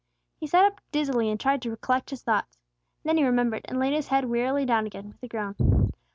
He 0.39 0.47
sat 0.47 0.65
up 0.65 0.81
dizzily, 0.91 1.29
and 1.29 1.39
tried 1.39 1.61
to 1.61 1.77
collect 1.77 2.09
his 2.09 2.23
thoughts. 2.23 2.57
Then 3.03 3.17
he 3.17 3.23
remembered, 3.23 3.61
and 3.65 3.77
laid 3.79 3.93
his 3.93 4.07
head 4.07 4.25
wearily 4.25 4.65
down 4.65 4.87
again, 4.87 5.09
with 5.11 5.21
a 5.21 5.27
groan. 5.27 5.91